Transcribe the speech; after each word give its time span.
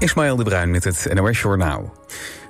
Ismaël 0.00 0.36
de 0.36 0.42
Bruin 0.42 0.70
met 0.70 0.84
het 0.84 1.14
NOS 1.14 1.40
Journaal. 1.40 1.92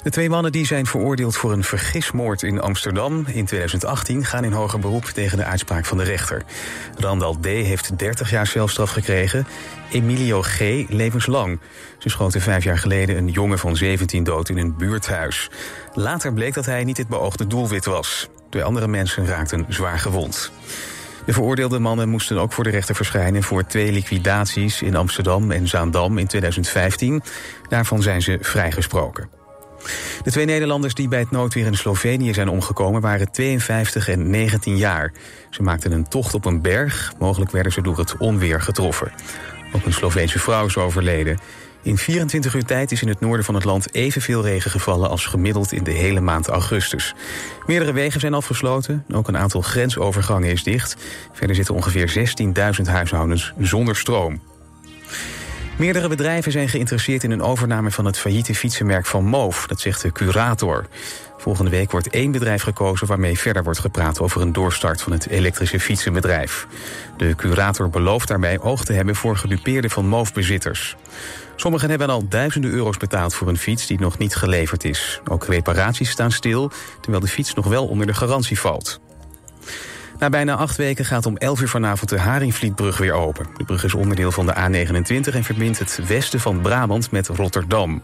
De 0.03 0.11
twee 0.11 0.31
mannen 0.31 0.53
die 0.53 0.67
zijn 0.67 0.87
veroordeeld 0.87 1.37
voor 1.37 1.53
een 1.53 1.65
vergismoord 1.65 2.43
in 2.43 2.61
Amsterdam 2.61 3.25
in 3.27 3.45
2018 3.45 4.25
gaan 4.25 4.45
in 4.45 4.53
hoger 4.53 4.79
beroep 4.79 5.05
tegen 5.05 5.39
de 5.39 5.45
uitspraak 5.45 5.85
van 5.85 5.97
de 5.97 6.05
rechter. 6.05 6.43
Randal 6.97 7.37
D. 7.41 7.45
heeft 7.45 7.99
30 7.99 8.31
jaar 8.31 8.47
celstraf 8.47 8.91
gekregen, 8.91 9.47
Emilio 9.93 10.43
G. 10.43 10.59
levenslang. 10.89 11.61
Ze 11.99 12.09
schoten 12.09 12.41
vijf 12.41 12.65
jaar 12.65 12.79
geleden 12.79 13.17
een 13.17 13.29
jongen 13.29 13.59
van 13.59 13.77
17 13.77 14.25
dood 14.25 14.49
in 14.49 14.59
een 14.59 14.77
buurthuis. 14.77 15.51
Later 15.95 16.33
bleek 16.33 16.55
dat 16.55 16.67
hij 16.67 16.85
niet 16.85 16.97
het 16.97 17.09
beoogde 17.09 17.47
doelwit 17.47 17.85
was. 17.85 18.29
Twee 18.51 18.65
andere 18.65 18.89
mensen 18.89 19.27
raakten 19.27 19.67
zwaar 19.69 19.99
gewond. 19.99 20.53
De 21.31 21.37
veroordeelde 21.37 21.79
mannen 21.79 22.09
moesten 22.09 22.39
ook 22.39 22.53
voor 22.53 22.65
de 22.65 22.71
rechter 22.71 22.95
verschijnen 22.95 23.43
voor 23.43 23.67
twee 23.67 23.93
liquidaties 23.93 24.83
in 24.83 24.97
Amsterdam 24.97 25.51
en 25.51 25.69
Zaandam 25.69 26.19
in 26.19 26.27
2015. 26.27 27.23
Daarvan 27.69 28.03
zijn 28.03 28.23
ze 28.23 28.39
vrijgesproken. 28.41 29.29
De 30.23 30.31
twee 30.31 30.45
Nederlanders 30.45 30.95
die 30.95 31.09
bij 31.09 31.19
het 31.19 31.31
noodweer 31.31 31.67
in 31.67 31.77
Slovenië 31.77 32.35
zijn 32.35 32.49
omgekomen 32.49 33.01
waren 33.01 33.33
52 33.33 34.09
en 34.09 34.31
19 34.31 34.77
jaar. 34.77 35.13
Ze 35.51 35.63
maakten 35.63 35.93
een 35.93 36.09
tocht 36.09 36.35
op 36.35 36.45
een 36.45 36.63
berg, 36.63 37.13
mogelijk 37.19 37.51
werden 37.51 37.73
ze 37.73 37.83
door 37.83 37.99
het 37.99 38.17
onweer 38.17 38.61
getroffen. 38.61 39.13
Ook 39.73 39.85
een 39.85 39.93
Sloveense 39.93 40.39
vrouw 40.39 40.67
is 40.67 40.77
overleden. 40.77 41.39
In 41.83 41.99
24 41.99 42.55
uur 42.55 42.65
tijd 42.65 42.93
is 42.93 43.03
in 43.03 43.09
het 43.09 43.21
noorden 43.21 43.45
van 43.45 43.55
het 43.55 43.65
land 43.65 43.95
evenveel 43.95 44.43
regen 44.43 44.71
gevallen 44.71 45.11
als 45.11 45.27
gemiddeld 45.27 45.73
in 45.73 45.85
de 45.85 45.91
hele 45.91 46.21
maand 46.21 46.49
augustus. 46.49 47.15
Meerdere 47.67 47.93
wegen 47.93 48.21
zijn 48.21 48.35
afgesloten, 48.35 49.05
ook 49.13 49.29
een 49.29 49.37
aantal 49.37 49.61
grensovergangen 49.61 50.51
is 50.51 50.63
dicht. 50.63 50.97
Verder 51.33 51.57
zitten 51.57 51.75
ongeveer 51.75 52.33
16.000 52.81 52.91
huishoudens 52.91 53.53
zonder 53.59 53.97
stroom. 53.97 54.41
Meerdere 55.77 56.09
bedrijven 56.09 56.53
zijn 56.53 56.69
geïnteresseerd 56.69 57.25
in 57.25 57.31
een 57.31 57.43
overname 57.43 57.91
van 57.91 58.05
het 58.05 58.19
failliete 58.19 58.55
fietsenmerk 58.55 59.07
van 59.07 59.25
Moof, 59.25 59.67
dat 59.67 59.81
zegt 59.81 60.03
de 60.03 60.13
curator. 60.13 60.87
Volgende 61.39 61.71
week 61.71 61.91
wordt 61.91 62.09
één 62.09 62.31
bedrijf 62.31 62.63
gekozen 62.63 63.07
waarmee 63.07 63.39
verder 63.39 63.63
wordt 63.63 63.79
gepraat 63.79 64.21
over 64.21 64.41
een 64.41 64.53
doorstart 64.53 65.03
van 65.03 65.13
het 65.13 65.29
elektrische 65.29 65.81
fietsenbedrijf. 65.81 66.67
De 67.17 67.35
curator 67.35 67.91
belooft 67.91 68.29
daarbij 68.29 68.61
oog 68.61 68.85
te 68.85 68.93
hebben 68.93 69.15
voor 69.15 69.37
gedupeerde 69.37 69.91
van 69.91 70.07
Moof-bezitters. 70.07 70.97
Sommigen 71.61 71.89
hebben 71.89 72.09
al 72.09 72.29
duizenden 72.29 72.71
euro's 72.71 72.97
betaald 72.97 73.35
voor 73.35 73.49
een 73.49 73.57
fiets 73.57 73.87
die 73.87 74.01
nog 74.01 74.19
niet 74.19 74.35
geleverd 74.35 74.85
is. 74.85 75.21
Ook 75.29 75.45
reparaties 75.45 76.11
staan 76.11 76.33
stil, 76.33 76.71
terwijl 77.01 77.23
de 77.23 77.29
fiets 77.29 77.55
nog 77.55 77.67
wel 77.67 77.87
onder 77.87 78.07
de 78.07 78.15
garantie 78.15 78.59
valt. 78.59 79.01
Na 80.19 80.29
bijna 80.29 80.55
acht 80.55 80.77
weken 80.77 81.05
gaat 81.05 81.27
om 81.27 81.37
11 81.37 81.61
uur 81.61 81.69
vanavond 81.69 82.11
de 82.11 82.19
Haringvlietbrug 82.19 82.99
weer 82.99 83.13
open. 83.13 83.47
De 83.57 83.65
brug 83.65 83.85
is 83.85 83.95
onderdeel 83.95 84.33
van 84.33 84.47
de 84.47 84.55
A29 84.55 85.35
en 85.35 85.45
verbindt 85.45 85.79
het 85.79 86.07
westen 86.07 86.41
van 86.41 86.61
Brabant 86.61 87.11
met 87.11 87.29
Rotterdam. 87.29 88.03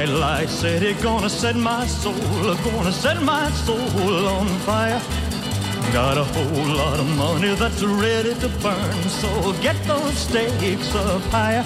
Bright 0.00 0.16
light 0.16 0.48
city, 0.48 0.94
gonna 1.02 1.28
set 1.28 1.56
my 1.56 1.86
soul, 1.86 2.14
gonna 2.64 2.90
set 2.90 3.20
my 3.20 3.50
soul 3.50 4.26
on 4.26 4.46
fire. 4.60 4.98
Got 5.92 6.16
a 6.16 6.24
whole 6.24 6.74
lot 6.74 6.98
of 6.98 7.06
money 7.18 7.54
that's 7.54 7.82
ready 7.82 8.32
to 8.36 8.48
burn, 8.62 9.02
so 9.20 9.52
get 9.60 9.76
those 9.84 10.16
stakes 10.16 10.94
up 10.94 11.20
higher. 11.24 11.64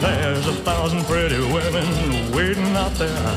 There's 0.00 0.46
a 0.46 0.54
thousand 0.62 1.06
pretty 1.06 1.40
women 1.40 2.30
waiting 2.30 2.76
out 2.76 2.94
there. 2.94 3.34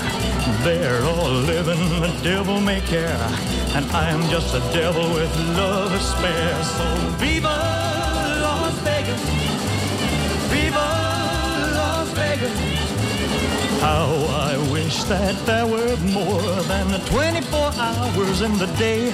They're 0.61 1.03
all 1.05 1.31
living 1.31 1.81
the 1.99 2.15
devil 2.21 2.61
may 2.61 2.81
care, 2.81 3.27
and 3.73 3.85
I 3.89 4.11
am 4.11 4.21
just 4.29 4.53
a 4.53 4.59
devil 4.71 5.11
with 5.11 5.35
love 5.57 5.91
to 5.91 5.99
spare. 5.99 6.63
So 6.77 6.85
viva 7.17 8.08
How 13.81 14.11
I 14.51 14.57
wish 14.71 15.03
that 15.03 15.35
there 15.45 15.65
were 15.65 15.95
more 16.11 16.41
than 16.67 16.99
24 17.07 17.71
hours 17.77 18.41
in 18.41 18.57
the 18.57 18.67
day. 18.77 19.13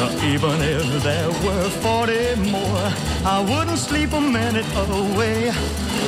Uh, 0.00 0.08
even 0.22 0.62
if 0.62 1.02
there 1.02 1.28
were 1.42 1.68
40 1.82 2.36
more, 2.52 2.92
I 3.26 3.40
wouldn't 3.42 3.78
sleep 3.78 4.12
a 4.12 4.20
minute 4.20 4.64
away. 4.76 5.50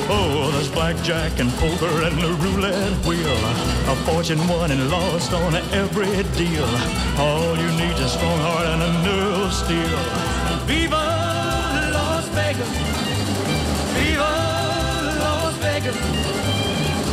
Oh, 0.09 0.51
there's 0.53 0.71
blackjack 0.71 1.41
and 1.41 1.51
poker 1.59 1.91
and 2.07 2.17
the 2.19 2.33
roulette 2.35 2.95
wheel. 3.05 3.39
A 3.91 3.97
fortune 4.07 4.47
won 4.47 4.71
and 4.71 4.89
lost 4.89 5.33
on 5.33 5.57
every 5.75 6.23
deal. 6.39 6.69
All 7.19 7.57
you 7.59 7.71
need 7.83 7.99
is 7.99 8.01
a 8.01 8.09
strong 8.11 8.39
heart 8.39 8.67
and 8.67 8.83
a 8.83 8.93
nerve 9.03 9.47
of 9.47 9.53
steel. 9.53 9.99
Viva 10.67 11.03
Las 11.95 12.29
Vegas! 12.29 12.71
Viva 13.99 14.31
Las 15.19 15.57
Vegas! 15.59 16.60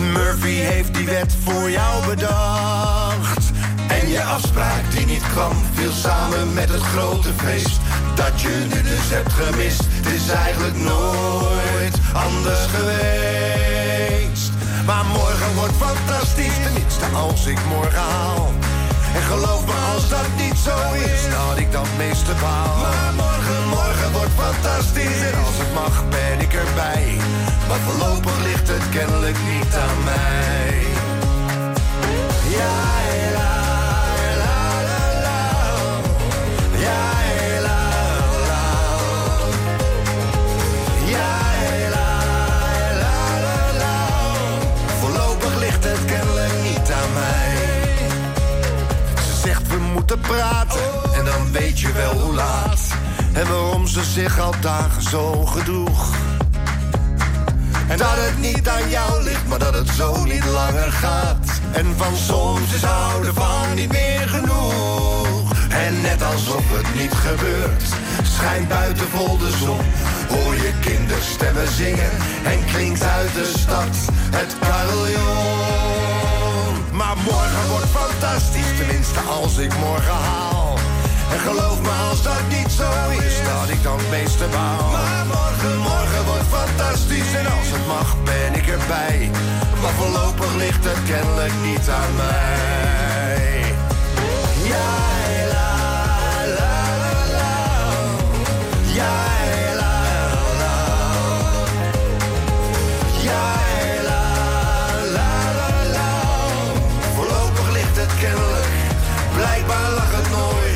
Murphy 0.00 0.54
heeft 0.54 0.94
die 0.94 1.06
wet 1.06 1.34
voor 1.44 1.70
jou 1.70 2.06
bedacht. 2.06 3.50
En 3.88 4.08
je 4.08 4.22
afspraak 4.22 4.90
die 4.90 5.06
niet 5.06 5.22
kwam, 5.32 5.52
viel 5.74 5.92
samen 5.92 6.54
met 6.54 6.68
het 6.68 6.80
grote 6.80 7.28
feest. 7.36 7.80
Dat 8.14 8.40
je 8.40 8.66
nu 8.74 8.82
dus 8.82 9.10
hebt 9.10 9.32
gemist, 9.32 9.82
het 9.86 10.06
is 10.06 10.28
eigenlijk 10.28 10.76
nooit 10.76 11.98
anders 12.12 12.66
geweest. 12.74 14.50
Maar 14.86 15.04
morgen 15.04 15.54
wordt 15.54 15.76
fantastisch, 15.76 16.54
tenminste 16.64 17.04
als 17.14 17.46
ik 17.46 17.58
morgen 17.68 18.02
haal. 18.02 18.52
En 19.14 19.22
geloof 19.22 19.66
me, 19.66 19.72
als 19.94 20.08
dat 20.08 20.28
niet 20.36 20.58
zo 20.58 20.76
is, 20.92 21.22
had 21.34 21.58
ik 21.58 21.72
dan 21.72 21.86
meeste 21.96 22.32
baal. 22.40 22.76
Maar 22.76 23.12
morgen, 23.16 23.68
morgen 23.68 24.12
wordt 24.12 24.34
fantastisch. 24.36 25.20
En 25.30 25.34
als 25.44 25.56
het 25.62 25.72
mag, 25.74 26.08
ben 26.08 26.40
ik 26.40 26.52
erbij. 26.54 27.16
Maar 27.68 27.78
voorlopig 27.78 28.36
ligt 28.42 28.68
het 28.68 28.88
kennelijk 28.90 29.36
niet 29.52 29.74
aan 29.74 30.04
mij. 30.04 30.82
Ja, 32.58 32.78
dagen 54.60 55.02
zo 55.02 55.46
gedroeg. 55.46 56.14
En 57.88 57.98
dat 57.98 58.16
het 58.16 58.38
niet 58.38 58.68
aan 58.68 58.88
jou 58.88 59.22
ligt, 59.22 59.46
maar 59.48 59.58
dat 59.58 59.74
het 59.74 59.88
zo 59.88 60.24
niet 60.24 60.44
langer 60.44 60.92
gaat. 60.92 61.60
En 61.72 61.94
van 61.96 62.16
soms 62.16 62.74
is 62.74 62.82
houden 62.82 63.34
van 63.34 63.74
niet 63.74 63.92
meer 63.92 64.28
genoeg. 64.28 65.52
En 65.68 66.00
net 66.00 66.22
alsof 66.22 66.62
het 66.66 67.00
niet 67.00 67.12
gebeurt, 67.12 67.84
schijnt 68.22 68.68
buiten 68.68 69.08
vol 69.08 69.38
de 69.38 69.50
zon. 69.50 69.80
Hoor 70.28 70.54
je 70.54 70.72
kinderstemmen 70.80 71.68
zingen 71.68 72.10
en 72.44 72.64
klinkt 72.72 73.02
uit 73.02 73.34
de 73.34 73.52
stad 73.58 73.96
het 74.30 74.56
carillon. 74.60 75.60
Maar 76.92 77.16
morgen 77.16 77.68
wordt 77.70 77.86
fantastisch, 77.86 78.76
tenminste 78.76 79.20
als 79.20 79.58
ik 79.58 79.78
morgen 79.78 80.14
haal. 80.14 80.59
En 81.32 81.38
geloof 81.38 81.80
me 81.82 81.90
als 82.10 82.22
dat 82.22 82.42
niet 82.48 82.70
zo 82.70 82.90
is, 83.26 83.34
dat 83.44 83.68
ik 83.68 83.82
dan 83.82 83.98
het 83.98 84.10
meeste 84.10 84.44
baal. 84.52 84.90
Maar 84.90 85.26
morgen, 85.26 85.78
morgen 85.78 86.24
wordt 86.24 86.48
fantastisch 86.58 87.34
en 87.34 87.46
als 87.46 87.68
het 87.74 87.86
mag 87.86 88.16
ben 88.24 88.54
ik 88.54 88.66
erbij. 88.68 89.30
Maar 89.82 89.92
voorlopig 89.92 90.54
ligt 90.54 90.84
het 90.84 91.02
kennelijk 91.06 91.52
niet 91.62 91.88
aan 91.88 92.14
mij. 92.16 93.74
Ja, 94.72 94.90
la, 95.54 95.72
la, 96.58 96.76
la, 97.04 97.12
la. 97.36 97.52
Ja, 98.98 99.14
la, 99.80 99.94
la. 100.62 100.76
Ja, 103.28 103.44
la, 104.08 104.22
la, 105.16 105.32
la, 105.60 105.84
la. 105.96 106.12
Voorlopig 107.14 107.70
ligt 107.72 107.96
het 107.96 108.14
kennelijk, 108.20 108.74
blijkbaar 109.36 109.90
lag 109.90 110.10
het 110.16 110.30
nooit. 110.30 110.69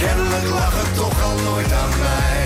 Kennelijk 0.00 0.48
lag 0.48 0.82
het 0.82 0.94
toch 0.94 1.22
al 1.22 1.34
nooit 1.34 1.72
aan 1.72 1.98
mij. 1.98 2.45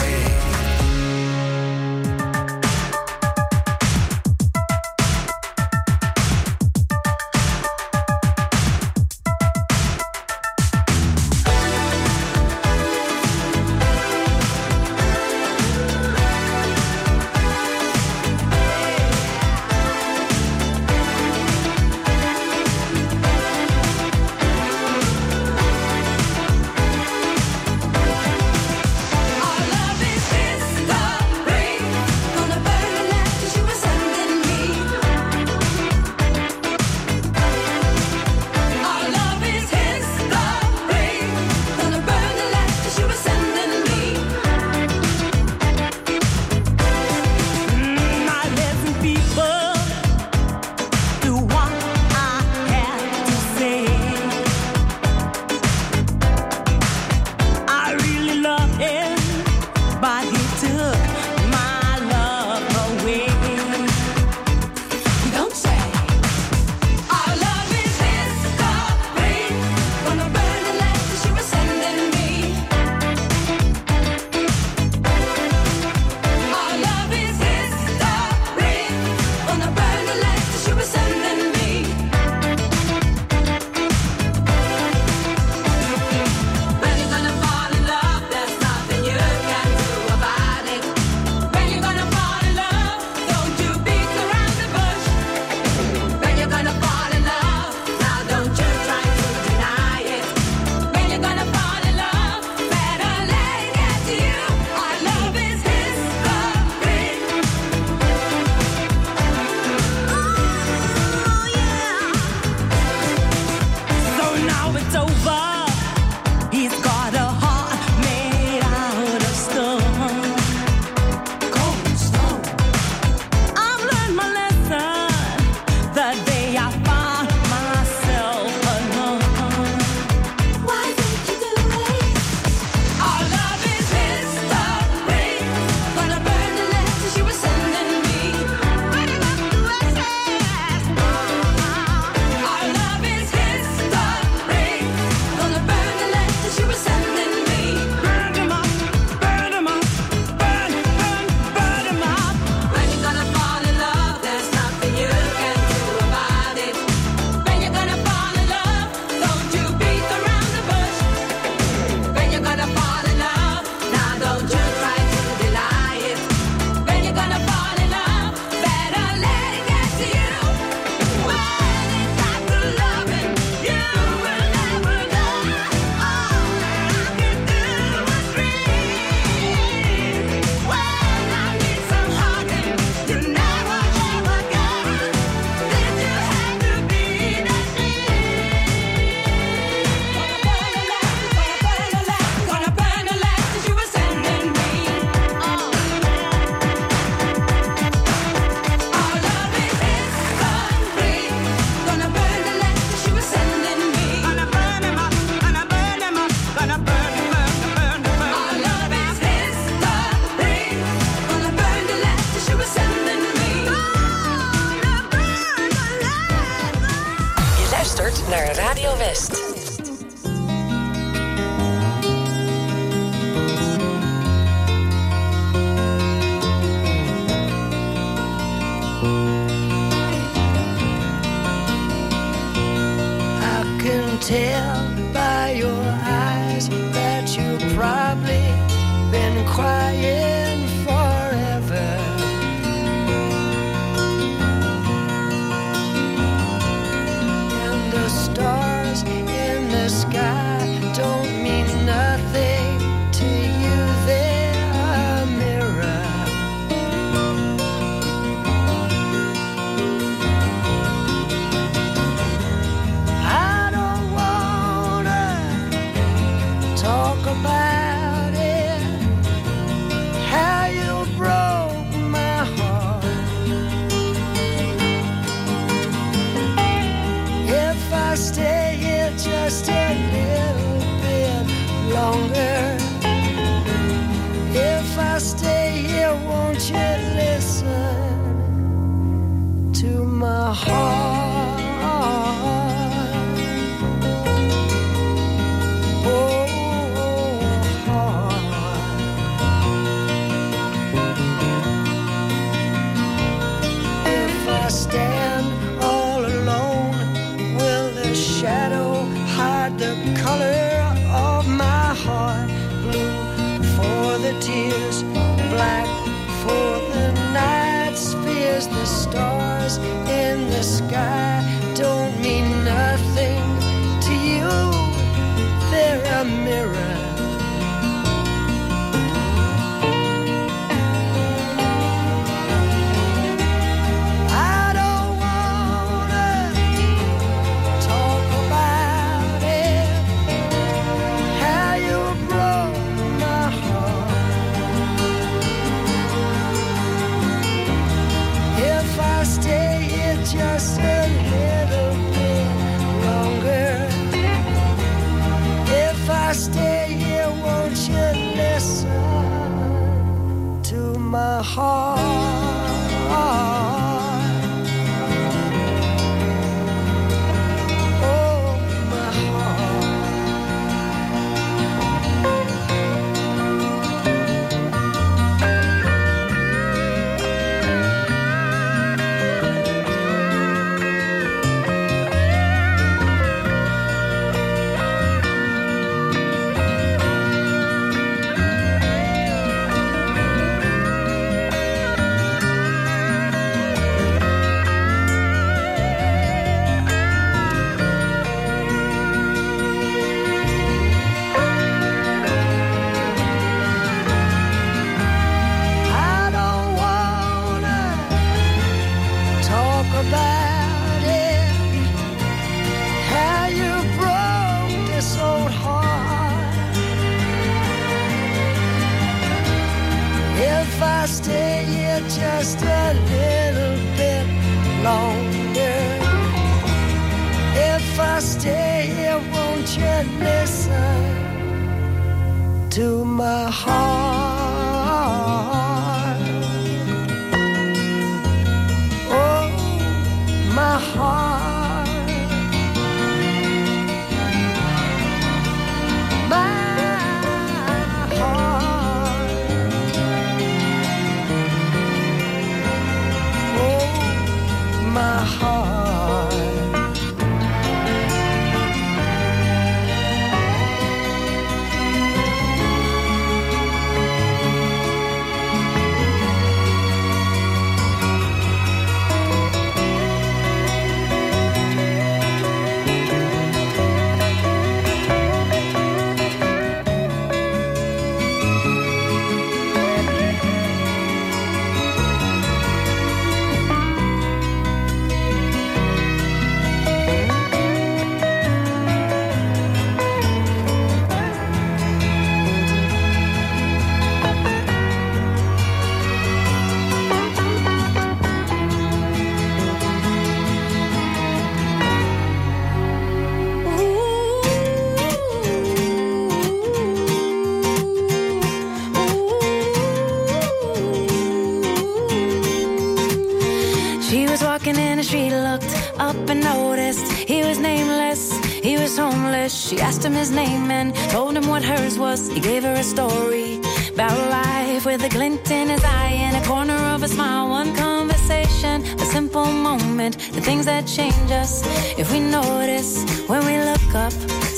Asked 520.01 520.07
him 520.07 520.15
his 520.15 520.31
name 520.31 520.71
and 520.71 520.95
told 521.11 521.37
him 521.37 521.47
what 521.47 521.63
hers 521.63 521.99
was. 521.99 522.31
He 522.31 522.41
gave 522.41 522.63
her 522.63 522.73
a 522.73 522.83
story 522.83 523.61
about 523.93 524.17
life 524.31 524.87
with 524.87 525.05
a 525.05 525.11
glint 525.11 525.51
in 525.51 525.69
his 525.69 525.85
eye 525.85 526.17
and 526.27 526.35
a 526.43 526.49
corner 526.49 526.81
of 526.95 527.03
a 527.03 527.09
smile. 527.09 527.51
One 527.51 527.75
conversation, 527.77 528.83
a 528.83 529.05
simple 529.05 529.45
moment, 529.45 530.17
the 530.33 530.41
things 530.41 530.65
that 530.65 530.87
change 530.87 531.31
us 531.31 531.53
if 531.99 532.11
we 532.13 532.21
notice 532.21 533.05
when 533.29 533.45
we 533.45 533.59
look 533.59 533.95
up 533.95 534.13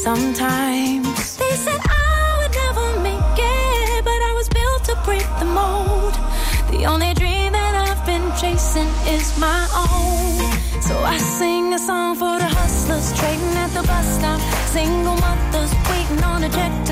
sometimes. 0.07 1.37
They 1.39 1.55
said 1.65 1.81
I 1.91 2.39
would 2.39 2.55
never 2.63 2.87
make 3.01 3.39
it, 3.39 4.05
but 4.05 4.21
I 4.31 4.33
was 4.39 4.49
built 4.49 4.85
to 4.91 4.95
break 5.05 5.27
the 5.41 5.49
mold. 5.61 6.15
The 6.71 6.85
only 6.87 7.15
dream 7.15 7.51
that 7.53 7.75
I've 7.85 8.07
been 8.07 8.27
chasing 8.41 8.91
is 9.17 9.27
my 9.41 9.67
own. 9.75 10.83
So 10.83 10.95
I 10.99 11.19
sing 11.19 11.75
a 11.75 11.81
song 11.81 12.15
for 12.15 12.39
the 12.39 12.51
hustlers 12.59 13.13
trading 13.19 13.57
at 13.65 13.71
the 13.75 13.83
bus 13.83 14.07
stop. 14.19 14.52
Single 14.73 15.17
mothers 15.17 15.71
waiting 15.91 16.25
on 16.25 16.45
a 16.45 16.49
check 16.49 16.92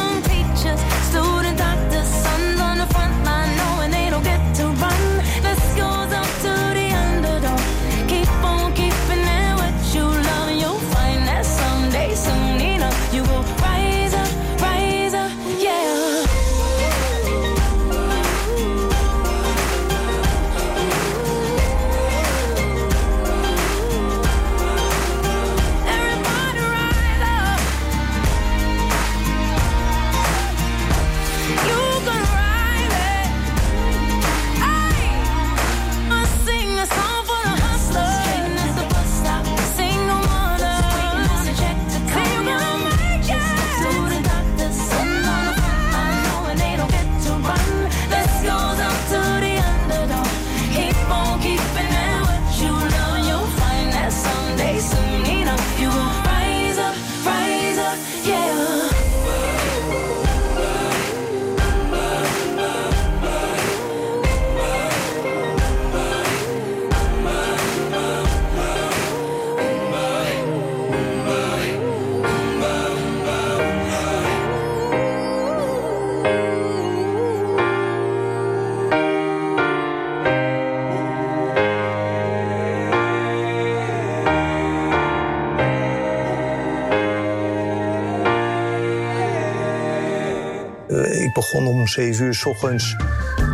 begon 91.51 91.67
om 91.67 91.87
7 91.87 92.25
uur 92.25 92.33
s 92.33 92.45
ochtends. 92.45 92.95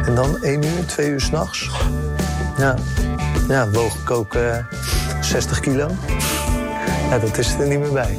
En 0.05 0.15
dan 0.15 0.43
1 0.43 0.63
uur, 0.63 0.85
2 0.85 1.09
uur 1.09 1.21
s'nachts. 1.21 1.69
Ja. 2.57 2.75
ja, 3.47 3.69
woog 3.69 3.95
ik 4.01 4.11
ook 4.11 4.37
60 5.21 5.59
kilo. 5.59 5.91
Ja, 7.09 7.19
dat 7.19 7.37
is 7.37 7.53
er 7.53 7.67
niet 7.67 7.79
meer 7.79 7.91
bij. 7.91 8.17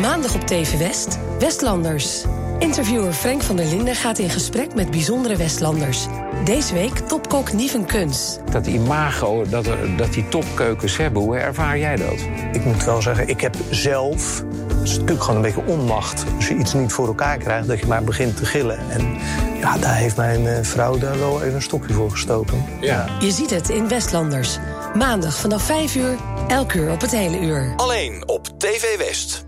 Maandag 0.00 0.34
op 0.34 0.40
TV 0.40 0.78
West, 0.78 1.18
Westlanders. 1.38 2.24
Interviewer 2.58 3.12
Frank 3.12 3.42
van 3.42 3.56
der 3.56 3.66
Linden 3.66 3.94
gaat 3.94 4.18
in 4.18 4.30
gesprek 4.30 4.74
met 4.74 4.90
bijzondere 4.90 5.36
Westlanders. 5.36 6.06
Deze 6.44 6.74
week 6.74 6.98
topkok 6.98 7.52
Nieven 7.52 7.86
Kunst. 7.86 8.40
Dat 8.50 8.66
imago 8.66 9.44
dat, 9.48 9.66
er, 9.66 9.96
dat 9.96 10.12
die 10.12 10.28
topkeukens 10.28 10.96
hebben, 10.96 11.22
hoe 11.22 11.36
ervaar 11.36 11.78
jij 11.78 11.96
dat? 11.96 12.18
Ik 12.52 12.64
moet 12.64 12.84
wel 12.84 13.02
zeggen, 13.02 13.28
ik 13.28 13.40
heb 13.40 13.54
zelf 13.70 14.44
is 14.88 14.94
natuurlijk 14.98 15.24
gewoon 15.24 15.44
een 15.44 15.54
beetje 15.54 15.72
onmacht. 15.72 16.24
Als 16.36 16.48
je 16.48 16.54
iets 16.54 16.74
niet 16.74 16.92
voor 16.92 17.06
elkaar 17.06 17.38
krijgt, 17.38 17.68
dat 17.68 17.78
je 17.78 17.86
maar 17.86 18.04
begint 18.04 18.36
te 18.36 18.44
gillen. 18.44 18.78
En 18.90 19.18
ja, 19.60 19.78
daar 19.78 19.94
heeft 19.94 20.16
mijn 20.16 20.46
eh, 20.46 20.62
vrouw 20.62 20.98
daar 20.98 21.18
wel 21.18 21.42
even 21.42 21.54
een 21.54 21.62
stokje 21.62 21.94
voor 21.94 22.10
gestoken. 22.10 22.64
Ja. 22.80 23.06
Je 23.20 23.30
ziet 23.30 23.50
het 23.50 23.68
in 23.68 23.88
Westlanders. 23.88 24.58
Maandag 24.94 25.36
vanaf 25.36 25.62
5 25.62 25.94
uur, 25.94 26.16
elk 26.48 26.72
uur 26.72 26.90
op 26.90 27.00
het 27.00 27.10
hele 27.10 27.40
uur. 27.40 27.72
Alleen 27.76 28.28
op 28.28 28.48
TV 28.58 28.98
West. 28.98 29.46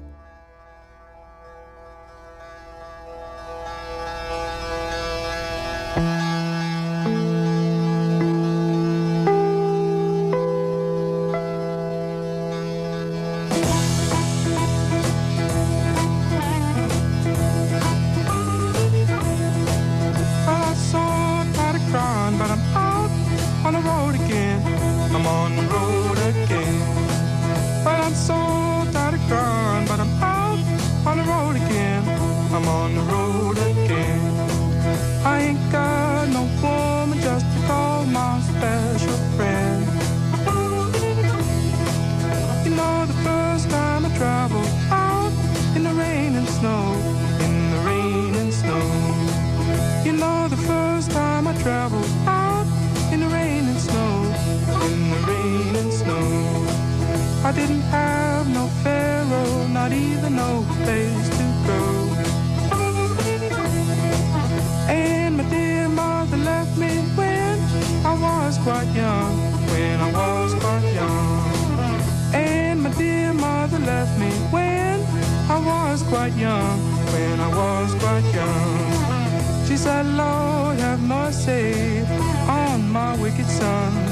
She 79.69 79.77
said, 79.77 80.07
Lord, 80.07 80.79
have 80.81 81.01
mercy 81.01 82.01
on 82.49 82.91
my 82.91 83.15
wicked 83.17 83.47
son. 83.47 84.08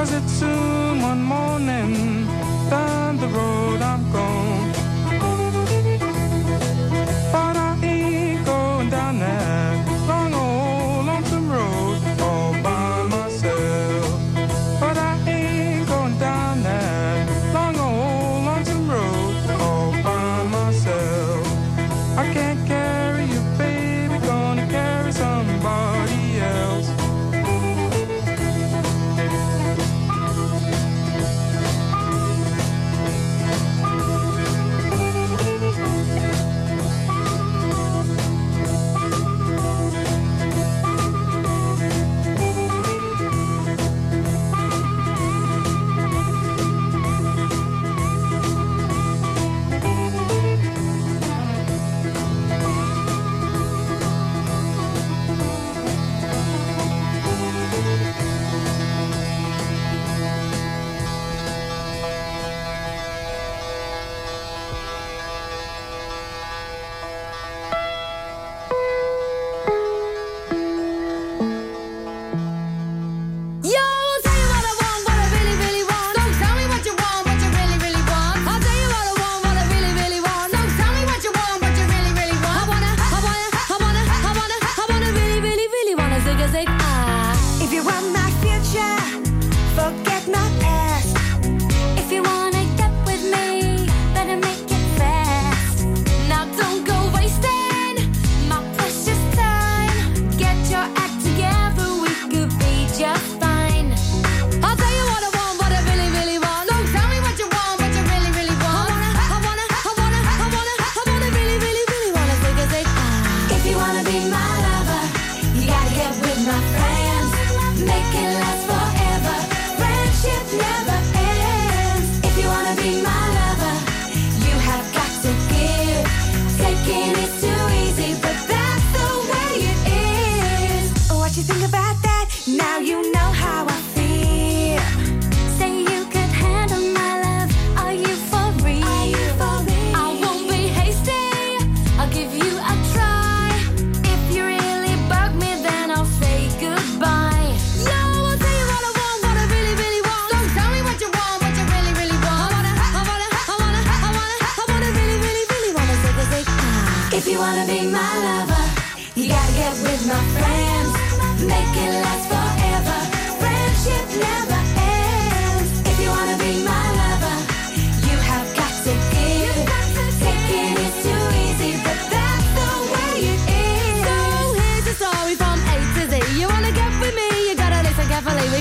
Cause 0.00 0.14
it's 0.14 0.40
too. 0.40 0.69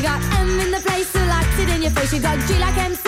I 0.10 0.42
am 0.42 0.60
in 0.60 0.72
the 0.72 0.80
place, 0.80 1.08
so 1.10 1.20
like 1.26 1.60
it 1.60 1.70
in 1.70 1.82
your 1.84 1.92
face. 1.92 2.14
You 2.14 2.20
got 2.20 2.40
G 2.48 2.58
like 2.60 2.78
MC. 2.78 2.99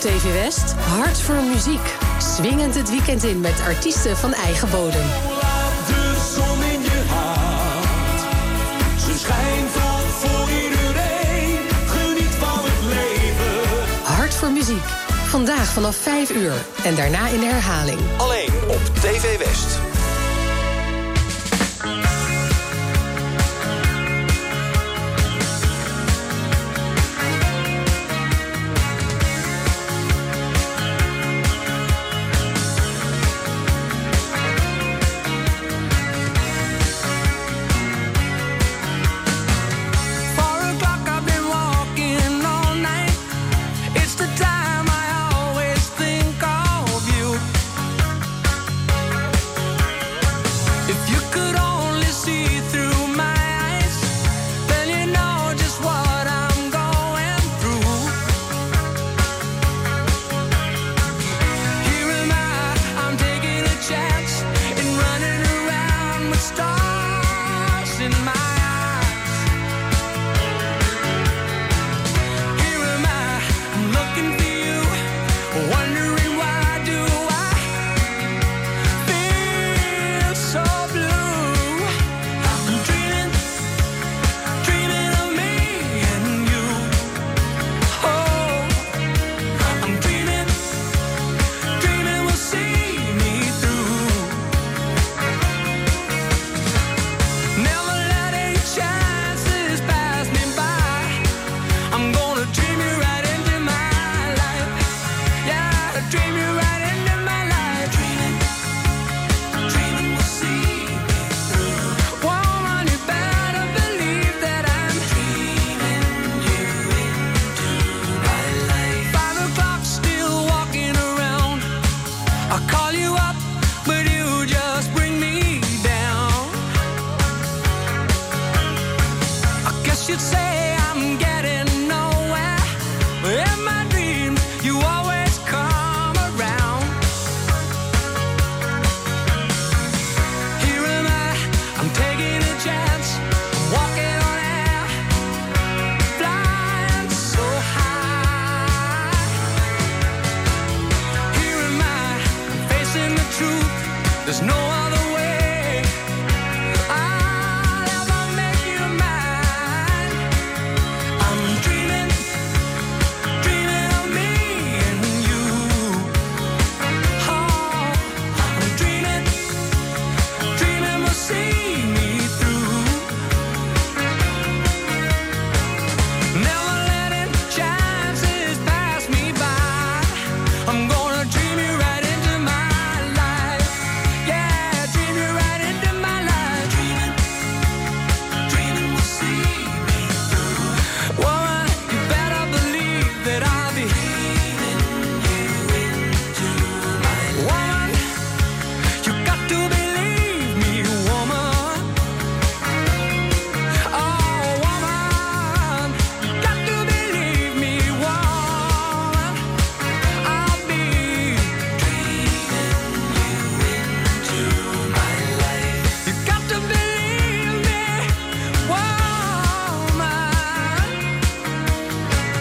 TV 0.00 0.32
West. 0.32 0.72
Hart 0.72 1.20
voor 1.20 1.34
muziek. 1.34 1.96
Swingend 2.18 2.74
het 2.74 2.90
weekend 2.90 3.24
in 3.24 3.40
met 3.40 3.60
artiesten 3.60 4.16
van 4.16 4.34
eigen 4.34 4.70
bodem. 4.70 5.06
Laat 5.40 5.86
de 5.86 6.32
zon 6.34 6.62
in 6.62 6.82
je 6.82 7.02
hart. 7.08 8.20
Ze 9.00 9.18
schijnt 9.18 9.70
voor 9.70 10.48
iedereen. 10.50 11.58
Geniet 11.86 12.34
van 12.34 12.58
het 12.62 12.84
leven. 12.84 14.02
Hart 14.02 14.34
voor 14.34 14.50
muziek. 14.50 14.84
Vandaag 15.26 15.72
vanaf 15.72 15.96
5 15.96 16.30
uur 16.30 16.54
en 16.84 16.94
daarna 16.94 17.28
in 17.28 17.40
de 17.40 17.46
herhaling. 17.46 18.00
Alleen 18.16 18.52
op 18.68 18.80
TV 18.94 19.38
West. 19.38 19.89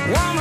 One 0.10 0.39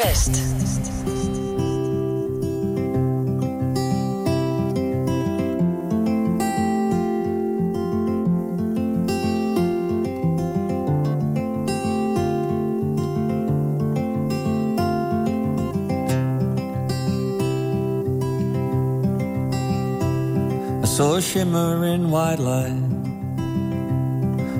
I 0.00 0.04
saw 20.84 21.16
a 21.16 21.20
shimmer 21.20 21.84
in 21.86 22.12
white 22.12 22.38
light, 22.38 22.70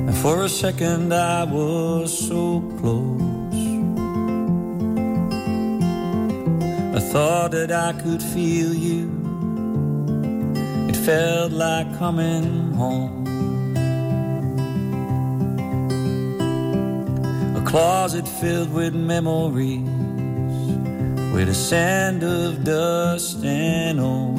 and 0.08 0.16
for 0.16 0.42
a 0.42 0.48
second 0.48 1.14
I 1.14 1.44
was 1.44 2.26
so 2.26 2.47
thought 7.12 7.52
that 7.52 7.72
I 7.72 7.94
could 7.94 8.22
feel 8.22 8.74
you. 8.74 9.08
It 10.90 10.96
felt 10.96 11.52
like 11.52 11.86
coming 11.98 12.72
home. 12.74 13.26
A 17.56 17.62
closet 17.64 18.28
filled 18.28 18.74
with 18.74 18.94
memories, 18.94 19.88
with 21.32 21.48
a 21.48 21.54
sand 21.54 22.22
of 22.24 22.62
dust 22.64 23.42
and 23.42 24.00
old. 24.00 24.38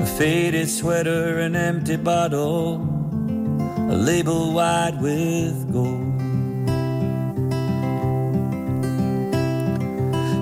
A 0.00 0.06
faded 0.06 0.70
sweater, 0.70 1.40
an 1.40 1.54
empty 1.54 1.96
bottle, 1.96 2.76
a 3.90 3.94
label 3.94 4.54
wide 4.54 4.98
with 5.02 5.70
gold. 5.70 6.15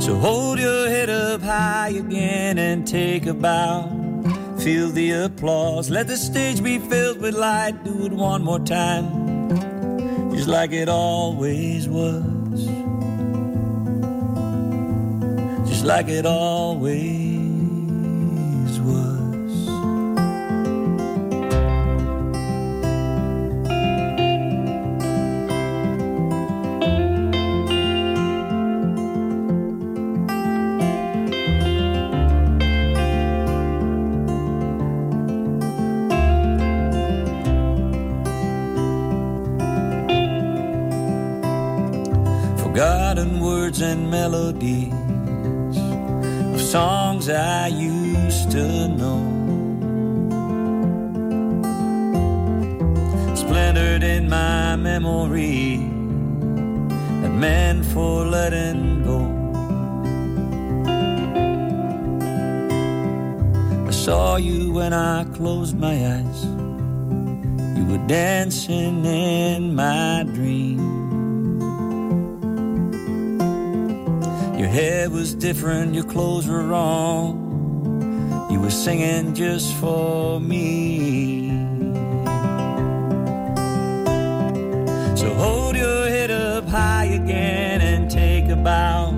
So 0.04 0.16
hold 0.16 0.58
your 0.58 0.86
head 0.86 1.08
up 1.08 1.40
high 1.40 1.88
again 1.88 2.58
and 2.58 2.86
take 2.86 3.24
a 3.24 3.32
bow. 3.32 3.88
Feel 4.58 4.90
the 4.90 5.12
applause. 5.12 5.88
Let 5.88 6.08
the 6.08 6.18
stage 6.18 6.62
be 6.62 6.78
filled 6.78 7.22
with 7.22 7.34
light. 7.34 7.82
Do 7.84 8.04
it 8.04 8.12
one 8.12 8.44
more 8.44 8.58
time, 8.58 9.06
just 10.30 10.46
like 10.46 10.72
it 10.72 10.90
always 10.90 11.88
was. 11.88 12.66
Just 15.70 15.86
like 15.86 16.08
it 16.08 16.26
always 16.26 17.23
melodies 44.10 44.92
of 46.54 46.60
songs 46.60 47.28
I 47.28 47.68
used 47.68 48.50
to 48.50 48.88
know. 48.88 49.20
Splintered 53.34 54.02
in 54.02 54.28
my 54.28 54.76
memory, 54.76 55.76
that 57.22 57.32
meant 57.32 57.84
for 57.86 58.24
letting 58.24 59.04
go. 59.04 59.20
I 63.86 63.90
saw 63.90 64.36
you 64.36 64.72
when 64.72 64.92
I 64.92 65.24
closed 65.36 65.78
my 65.78 65.94
eyes. 65.94 66.44
You 67.76 67.84
were 67.86 68.06
dancing 68.06 69.04
in 69.04 69.74
my 69.74 70.23
hair 74.74 75.08
was 75.08 75.34
different, 75.34 75.94
your 75.94 76.04
clothes 76.04 76.48
were 76.48 76.64
wrong. 76.64 78.48
You 78.50 78.58
were 78.58 78.72
singing 78.72 79.32
just 79.32 79.72
for 79.74 80.40
me. 80.40 81.48
So 85.16 85.32
hold 85.34 85.76
your 85.76 86.08
head 86.08 86.32
up 86.32 86.66
high 86.66 87.04
again 87.04 87.82
and 87.82 88.10
take 88.10 88.48
a 88.48 88.56
bow. 88.56 89.12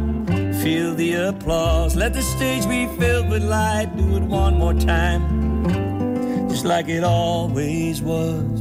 Feel 0.63 0.95
the 0.95 1.15
applause. 1.31 1.97
Let 1.97 2.13
the 2.13 2.23
stage 2.23 2.69
be 2.69 2.87
filled 2.99 3.31
with 3.31 3.43
light. 3.43 3.97
Do 3.97 4.17
it 4.17 4.25
one 4.25 4.59
more 4.59 4.75
time, 4.75 5.23
just 6.51 6.67
like 6.67 6.89
it 6.89 7.03
always 7.03 8.03
was. 8.03 8.61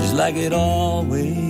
Just 0.00 0.14
like 0.14 0.34
it 0.34 0.52
always 0.52 1.49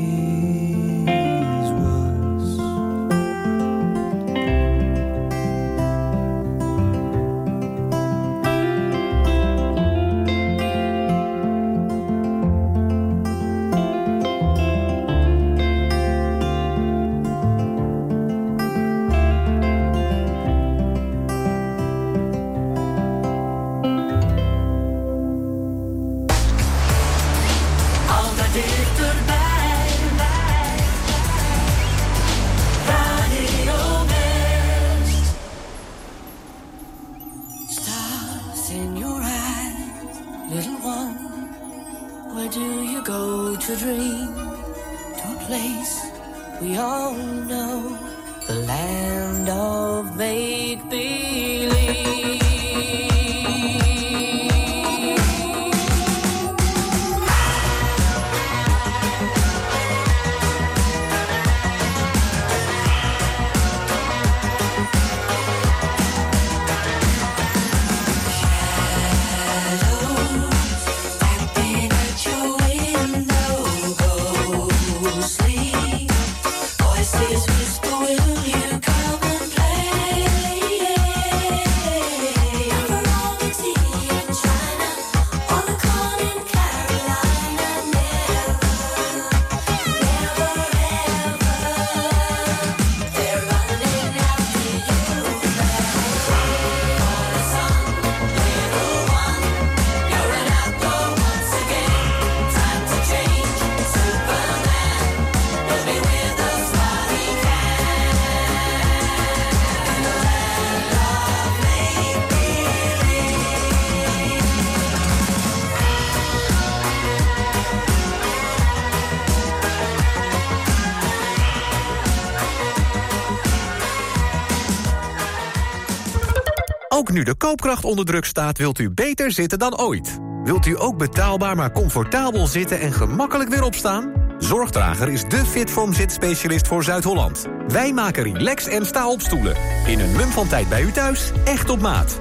Ook 127.01 127.13
nu 127.13 127.23
de 127.23 127.37
koopkracht 127.37 127.85
onder 127.85 128.05
druk 128.05 128.25
staat, 128.25 128.59
wilt 128.59 128.79
u 128.79 128.91
beter 128.91 129.33
zitten 129.33 129.59
dan 129.59 129.79
ooit. 129.79 130.19
Wilt 130.45 130.67
u 130.67 130.81
ook 130.81 130.99
betaalbaar 130.99 131.57
maar 131.57 131.73
comfortabel 131.73 132.47
zitten 132.47 132.81
en 132.81 132.93
gemakkelijk 132.93 133.51
weer 133.51 133.63
opstaan? 133.63 134.13
Zorgdrager 134.39 135.09
is 135.09 135.25
de 135.29 135.47
Fitform 135.47 135.93
zitspecialist 135.93 136.67
voor 136.67 136.85
Zuid-Holland. 136.85 137.47
Wij 137.69 137.93
maken 137.93 138.23
relax 138.23 138.67
en 138.67 138.87
sta-opstoelen. 138.87 139.57
In 139.87 140.01
een 140.01 140.13
mum 140.17 140.29
van 140.29 140.49
tijd 140.49 140.69
bij 140.69 140.83
u 140.83 140.93
thuis, 140.93 141.31
echt 141.45 141.71
op 141.71 141.81
maat. 141.81 142.21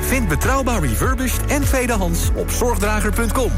Vind 0.00 0.28
betrouwbaar 0.28 0.80
refurbished 0.80 1.46
en 1.46 1.62
tweedehands 1.62 2.28
op 2.34 2.50
zorgdrager.com. 2.50 3.50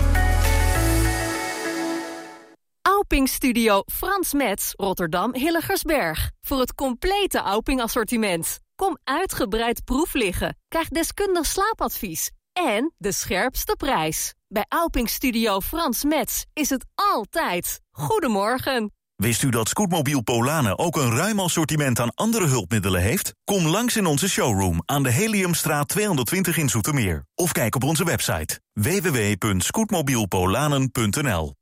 Auping 2.83 3.29
Studio 3.29 3.83
Frans 3.93 4.33
Metz, 4.33 4.73
Rotterdam 4.77 5.35
Hilligersberg. 5.35 6.31
Voor 6.41 6.59
het 6.61 6.75
complete 6.75 7.39
Auping 7.39 7.81
assortiment. 7.81 8.61
Kom 8.81 8.99
uitgebreid 9.05 9.85
proef 9.85 10.15
liggen. 10.15 10.57
Krijg 10.69 10.89
deskundig 10.89 11.47
slaapadvies. 11.47 12.31
En 12.53 12.95
de 12.99 13.13
scherpste 13.13 13.77
prijs. 13.77 14.35
Bij 14.49 14.65
Auping 14.69 15.09
Studio 15.09 15.61
Frans 15.61 16.05
Metz 16.05 16.45
is 16.53 16.71
het 16.71 16.87
altijd. 16.95 17.81
Goedemorgen. 17.91 18.93
Wist 19.17 19.43
u 19.43 19.49
dat 19.49 19.69
Scootmobiel 19.69 20.23
Polanen 20.23 20.79
ook 20.79 20.97
een 20.97 21.17
ruim 21.17 21.41
assortiment 21.41 22.01
aan 22.01 22.15
andere 22.15 22.47
hulpmiddelen 22.47 23.01
heeft? 23.01 23.35
Kom 23.45 23.67
langs 23.67 23.97
in 23.97 24.07
onze 24.07 24.29
showroom 24.29 24.83
aan 24.85 25.03
de 25.03 25.11
Heliumstraat 25.11 25.89
220 25.89 26.57
in 26.57 26.69
Zoetermeer. 26.69 27.25
Of 27.35 27.53
kijk 27.53 27.75
op 27.75 27.85
onze 27.85 28.05
website 28.05 28.61
www.scootmobielpolanen.nl 28.73 31.55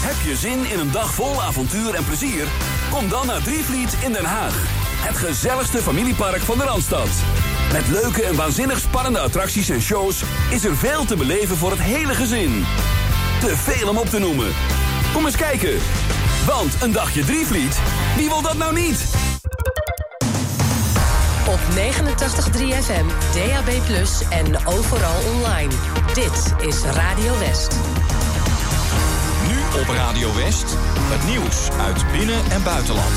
Heb 0.00 0.16
je 0.24 0.36
zin 0.36 0.64
in 0.64 0.78
een 0.78 0.92
dag 0.92 1.14
vol 1.14 1.42
avontuur 1.42 1.94
en 1.94 2.04
plezier? 2.04 2.46
Kom 2.90 3.08
dan 3.08 3.26
naar 3.26 3.42
Drievliet 3.42 3.96
in 4.02 4.12
Den 4.12 4.24
Haag. 4.24 4.83
Het 5.04 5.16
gezelligste 5.16 5.78
familiepark 5.78 6.42
van 6.42 6.58
de 6.58 6.64
Randstad. 6.64 7.08
Met 7.72 7.88
leuke 7.88 8.22
en 8.22 8.36
waanzinnig 8.36 8.78
spannende 8.78 9.18
attracties 9.18 9.68
en 9.68 9.80
shows 9.80 10.22
is 10.50 10.64
er 10.64 10.76
veel 10.76 11.04
te 11.04 11.16
beleven 11.16 11.56
voor 11.56 11.70
het 11.70 11.80
hele 11.80 12.14
gezin. 12.14 12.64
Te 13.40 13.56
veel 13.56 13.88
om 13.88 13.96
op 13.98 14.06
te 14.06 14.18
noemen. 14.18 14.46
Kom 15.12 15.26
eens 15.26 15.36
kijken. 15.36 15.78
Want 16.46 16.82
een 16.82 16.92
dagje 16.92 17.24
Drievliet, 17.24 17.78
wie 18.16 18.28
wil 18.28 18.42
dat 18.42 18.56
nou 18.56 18.74
niet? 18.74 19.04
Op 21.46 21.60
89.3 21.74 22.82
FM, 22.82 23.06
DAB+, 23.34 23.68
en 24.30 24.66
overal 24.66 25.20
online. 25.34 25.72
Dit 26.14 26.66
is 26.68 26.82
Radio 26.82 27.38
West. 27.38 27.76
Nu 29.48 29.80
op 29.80 29.88
Radio 29.88 30.34
West, 30.34 30.76
het 30.96 31.26
nieuws 31.26 31.70
uit 31.86 32.04
binnen- 32.12 32.50
en 32.50 32.62
buitenland. 32.62 33.14